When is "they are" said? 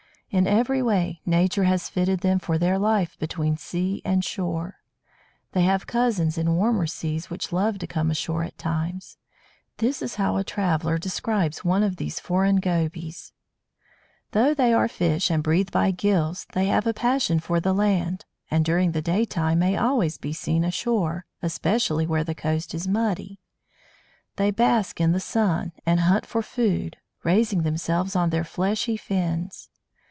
14.53-14.87